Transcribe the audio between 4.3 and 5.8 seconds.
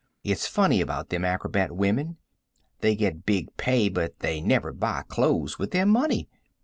never buy cloze with